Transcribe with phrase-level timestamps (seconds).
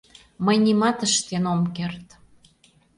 [0.45, 2.05] —Мый нимат ыштен ом керт...